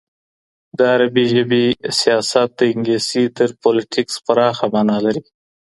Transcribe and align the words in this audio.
د 0.77 0.79
عربي 0.93 1.25
ژبې 1.33 1.63
سیاست 1.99 2.49
د 2.59 2.61
انګلیسي 2.73 3.23
تر 3.37 3.49
پولیټیکس 3.61 4.15
پراخه 4.25 4.65
مانا 4.73 4.97
لري. 5.05 5.21